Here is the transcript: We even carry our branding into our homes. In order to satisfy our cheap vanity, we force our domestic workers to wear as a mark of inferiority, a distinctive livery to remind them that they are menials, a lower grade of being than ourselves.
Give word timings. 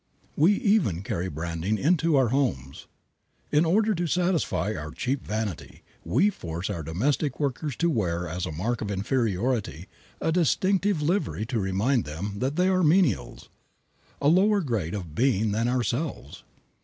We 0.35 0.53
even 0.53 1.03
carry 1.03 1.25
our 1.25 1.29
branding 1.29 1.77
into 1.77 2.15
our 2.15 2.29
homes. 2.29 2.87
In 3.51 3.65
order 3.65 3.93
to 3.93 4.07
satisfy 4.07 4.73
our 4.73 4.89
cheap 4.89 5.23
vanity, 5.23 5.83
we 6.03 6.31
force 6.31 6.71
our 6.71 6.81
domestic 6.81 7.39
workers 7.39 7.75
to 7.75 7.87
wear 7.87 8.27
as 8.27 8.47
a 8.47 8.51
mark 8.51 8.81
of 8.81 8.89
inferiority, 8.89 9.85
a 10.19 10.31
distinctive 10.31 11.03
livery 11.03 11.45
to 11.45 11.59
remind 11.59 12.05
them 12.05 12.39
that 12.39 12.55
they 12.55 12.67
are 12.67 12.81
menials, 12.81 13.49
a 14.19 14.27
lower 14.27 14.61
grade 14.61 14.95
of 14.95 15.13
being 15.13 15.51
than 15.51 15.67
ourselves. 15.67 16.43